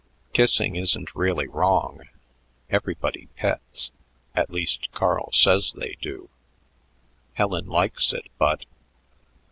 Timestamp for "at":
4.33-4.49